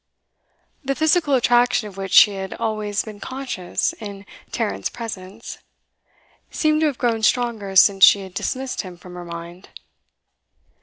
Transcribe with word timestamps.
The 0.83 0.95
physical 0.95 1.35
attraction 1.35 1.87
of 1.87 1.95
which 1.95 2.11
she 2.11 2.31
had 2.31 2.55
always 2.55 3.03
been 3.03 3.19
conscious 3.19 3.93
in 3.93 4.25
Tarrant's 4.51 4.89
presence 4.89 5.59
seemed 6.49 6.81
to 6.81 6.87
have 6.87 6.97
grown 6.97 7.21
stronger 7.21 7.75
since 7.75 8.03
she 8.03 8.21
had 8.21 8.33
dismissed 8.33 8.81
him 8.81 8.97
from 8.97 9.13
her 9.13 9.25
mind. 9.25 9.69